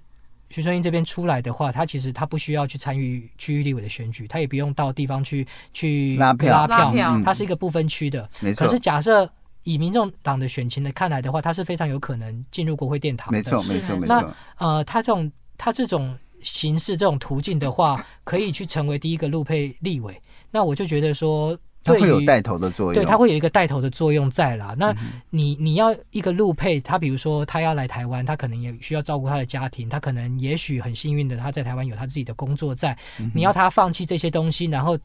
[0.49, 8.27] 徐春英这边出来的话，他其实他不需要去参与区域立委的选举，他也不用到地方去去拉票，拉票，他是一个不分区的。
[8.39, 8.65] 没错。
[8.65, 9.29] 可是假设
[9.63, 13.37] 以民众党的选情来看来的话，他是非常有可能进入国会殿堂的。
[13.37, 14.07] 没错，没错，没错。
[14.07, 14.35] 那
[14.65, 20.19] 呃，他这种他这种形式、这种途径的话，可以去成为第一个陆配立委。
[20.51, 21.57] 那我就觉得说。
[21.85, 24.75] 它会有带头的作用，对，它会有一个带头的作用在啦。
[24.77, 24.93] 那
[25.29, 32.97] 你你要一个路配，他比如说他要来台湾，他可能也需要照顾他的家庭，他可能也许很幸运的他在台湾有他自己的工作在，
[33.33, 34.97] 你要他放弃这些东西，然后。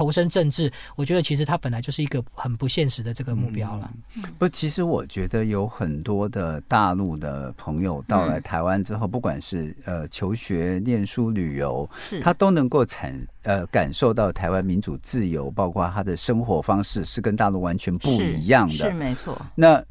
[0.00, 3.92] 投身政治，我觉得其实他本来就是一个很不现实的这个目标了。
[4.16, 18.72] 嗯、不，其实我觉得有很多的大陆的朋友到来台湾之后，嗯、不管是呃求学、念书、旅游，是他都能够产呃感受到台湾民主自由，包括他的生活方式是跟大陆完全不一样的。
[18.72, 19.38] 是，是没错。
[19.54, 19.84] 那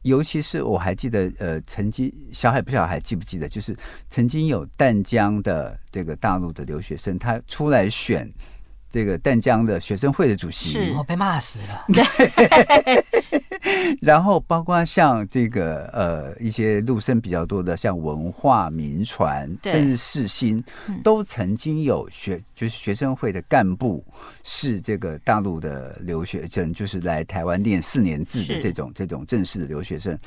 [0.00, 3.76] 尤其是我还记得呃，曾经小海不晓得还记不记得，就是
[4.08, 8.32] 曾经有淡江的这个大陆的留学生，他出来选。
[8.92, 10.92] 这个淡江的学生会的主席，是。
[10.92, 11.86] 我被骂死了。
[14.02, 19.72] 然后包括像这个呃一些陆生比较多的，像文化、民传，对。
[19.72, 20.62] 甚至世新，
[21.02, 24.04] 都曾经有学就是学生会的干部
[24.44, 30.18] 是这个大陆的留学生，就是来台湾念四年制的这种是这种正式的留学生。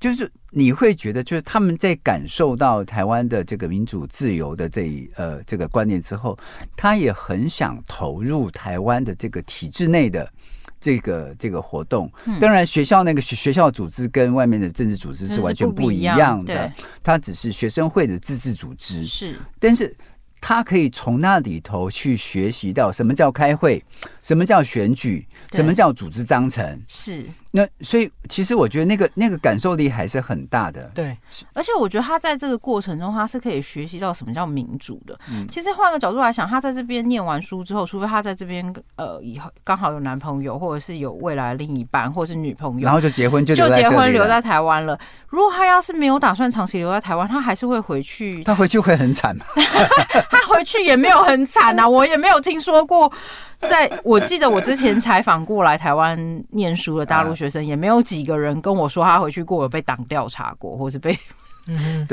[0.00, 6.38] 就是你会觉得，就是他们在感受到台湾的这个民主自由的这一呃这个观念之后，
[6.76, 10.30] 他也很想投入台湾的这个体制内的
[10.78, 12.10] 这个这个活动。
[12.38, 16.70] 当然，学校那个学学校组织跟外面的政治组织是完全不一样的，
[17.02, 19.04] 它只是学生会的自治组织。
[19.04, 19.96] 是，但是
[20.40, 23.82] 他可以从那里头去学习到什么叫开会，
[24.24, 26.82] 什么叫选举，什么叫组织章程。
[26.88, 27.24] 是。
[27.56, 30.90] 那所以，其实我觉得那个那个感受力还是很大的。
[30.92, 31.16] 对，
[31.52, 35.16] 而且我觉得他在这个过程中，他是可以学习到什么叫民主的。
[35.30, 44.98] 嗯，其实换个角度来想，他在这边念完书之后，除非他在这边呃以后刚好有男朋友，或者是有未来另一半，或者是女朋友，然后就结婚就就结婚留在台湾了。
[45.28, 48.42] 如果他要是没有打算长期留在台湾，他还是会回去。
[48.42, 49.44] 他回去会很惨吗？
[50.28, 53.12] 他回去也没有很惨啊，我也没有听说过。
[53.60, 61.16] 在我记得我之前采访过来台湾念书的大陆学生，也没有几个人跟我说他回去过有被党调查过，或是被
[61.68, 62.04] 嗯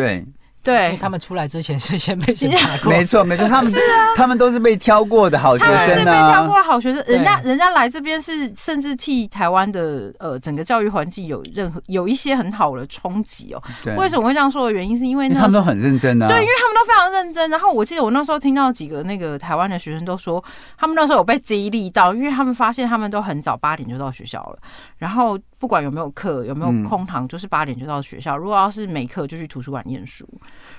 [0.63, 0.71] 对。
[0.71, 13.61] 对，他们出来之前是先被审查过， 没错没错，他们是啊，他们都是被挑过的好学生啊，是被挑过的好学生，人家人家来这边是甚至替台湾的呃整个教育环境有任何有一些很好的冲击哦。
[13.97, 17.49] 为什么会这样说的原因，是因为那他们都很认真啊，对，因为他们都非常认真。
[17.49, 20.43] 然后我记得我那时候听到几个那个台湾的学生都说，
[20.77, 24.59] 他们那时候有被激励到，因为他们发现他们都很早八点就到学校了，
[24.97, 28.35] 然后不管有没有课有没有空堂，就是八点就到学校。
[28.35, 30.27] 如果要是没课，就去图书馆念书。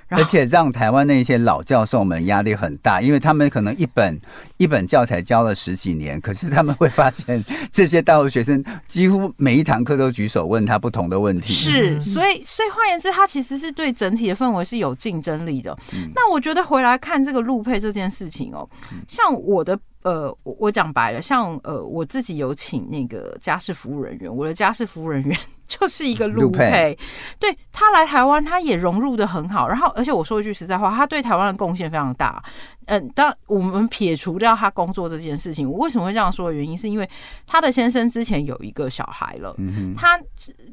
[0.08, 4.20] 而且让台湾那些老教授们压力很大，因为他们可能一本
[4.56, 11.52] 一本教材教了十几年，可是他们会发现这些大陆学生几乎每一堂课都举手问他不同的问题。
[11.52, 15.72] 是，所以所以换言之，他其实是对整体的氛围是有竞争力的。
[15.94, 18.68] 嗯、那我觉得回来看这个路配这件事情哦，
[19.06, 25.38] 像我的呃，我我讲白了，像呃，我自己有请那个家事服务人员，我的家事服务人员。
[25.66, 26.98] 就是一个陆配，配
[27.38, 29.68] 对他来台湾，他也融入的很好。
[29.68, 32.42] 然后，而且我说一句实在话，他对台湾的贡献非常大。
[32.86, 37.08] 嗯，当我们撇除掉他工作这件事情，我为什么会这样说的原因，是因为
[37.46, 40.20] 他的先生之前有一个小孩了，嗯、哼他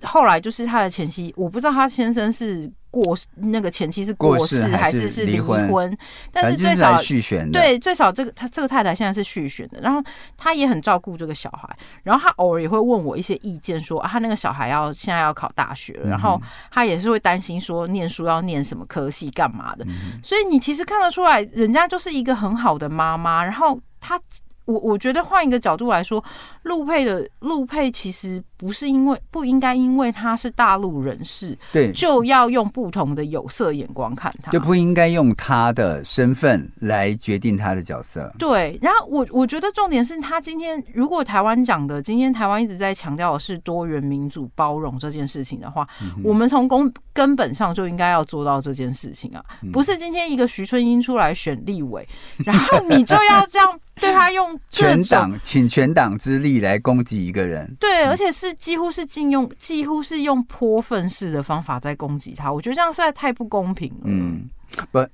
[0.07, 2.69] 后来就是他的前妻，我不知道他先生是。
[2.91, 5.95] 过那个前妻是过世还是是离婚？
[6.31, 9.79] 但是最少续选对，最少这个他这个太太现在是续选的。
[9.79, 10.01] 然后
[10.35, 11.69] 他也很照顾这个小孩，
[12.01, 19.85] 然后他偶尔也会问我一些意见，说啊，他那个小孩要现在要考大学了，然后他也是会担心说念书要念什么科系干嘛的。
[20.23, 23.43] 所以你其实看得出来，人家就是一个很好的妈妈。
[23.43, 24.19] 然后他。
[24.69, 26.23] 我我觉得换一个角度来说，
[26.61, 38.31] 陆配的陆配其实不是因为不应该因为他是大陆人士，对，就要用不同的有色眼光看他，就不应该用他的身份来决定他的角色。
[38.37, 52.07] 对，然后我我觉得重点是他今天如果台湾讲的，今天台湾一直在强调的是多元、民主、包容这件事情的话，嗯、我们从根根本上就应该要做到这件事情啊，嗯、不是今天一个徐春英出来选立委，
[52.45, 53.79] 然后你就要这样。
[53.99, 62.51] 对他用全党请全党之力来攻击一个人，对，而且是几乎是禁用，几乎是用泼粪式的方法在攻击他。
[62.51, 64.01] 我觉得这样实在太不公平了。
[64.05, 64.49] 嗯，
[64.91, 65.05] 不，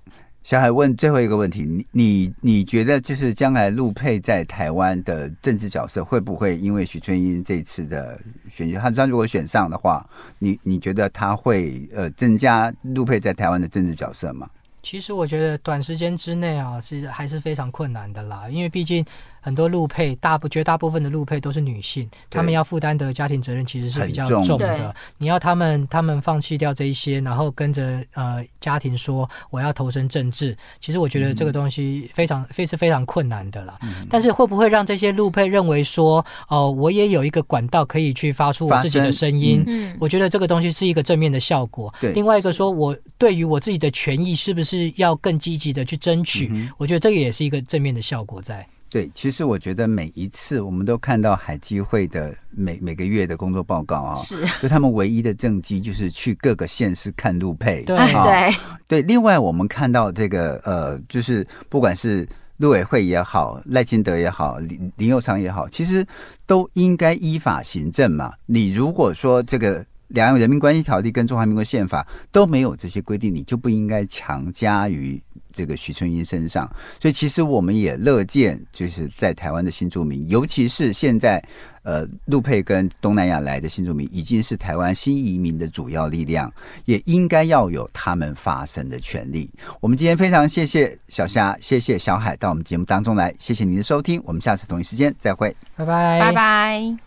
[0.44, 8.20] 小海问最后一个问题，你你你觉得就是将来陆配在台湾的政治角色会不会因为许春英这次的
[8.52, 10.08] 选举，他如果选上的话，
[10.38, 14.48] 你你觉得他会呃增加陆配在台湾的政治角色吗？
[14.86, 19.04] 其实我觉得短时间之内啊，其实还是非常困难的啦，因为毕竟。
[19.46, 24.96] 很多路配，大部绝大部分的路配都是女性，她们要负担的家庭责任其实是比较重的。
[25.20, 33.78] 你要他们他们放弃掉这一些，然后跟着呃家庭说我要投身政治，其实我觉得这个东西非常非是非常困难的啦。
[33.84, 36.18] 嗯、但是会不会让这些路配认为说
[36.48, 39.64] 哦、呃，我也有一个管道可以去发出我自己的声音？
[39.68, 41.94] 嗯、我觉得这个东西是一个正面的效果。
[42.02, 46.50] 对，另外一个说我对于我自己的权益是不是要更积极的去争取？
[46.52, 48.66] 嗯、我觉得这个也是一个正面的效果在。
[48.96, 58.56] 对，其实我觉得每一次我们都看到海基会的每每个月的工作报告啊，是， 就他们唯一的政绩就是去各个县市看路配，对 对
[58.88, 59.02] 对。
[59.02, 62.26] 另外我们看到这个呃，就是不管是
[62.56, 66.08] 陆委会也好，赖清德也好，林林佑昌也好，其实
[66.46, 68.32] 都应该依法行政嘛。
[68.46, 69.86] 你如果说这个。
[70.10, 75.20] 两岸人民关系条例跟中华民国宪法都没有这些规定，你就不应该强加于
[75.56, 76.70] 这个许春英身上。
[77.02, 81.42] 所以，其实我们也乐见，就是在台湾的新住民，尤其是现在
[81.84, 86.52] 呃陆配跟东南亚来的新住民，已经是台湾新移民的主要力量，
[86.84, 89.50] 也应该要有他们发声的权利。
[89.80, 97.05] 我们今天非常谢谢小虾，谢谢小海到我们节目当中来，谢谢您的收听，我们下次同一时间再会，拜拜，拜拜。